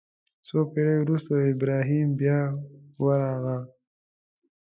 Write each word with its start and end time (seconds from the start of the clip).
څو 0.47 0.57
پېړۍ 0.71 0.97
وروسته 1.01 1.33
ابراهیم 1.53 2.07
بیا 2.19 2.39
ورغاوه. 3.03 3.57